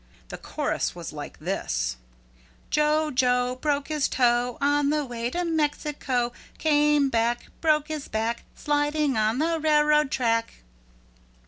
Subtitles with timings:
[0.29, 1.95] The chorus was like this:
[2.71, 6.31] Joe, Joe, broke his toe, On the way to Mexico.
[6.57, 10.63] Came back, broke his back, Sliding on the railroad track.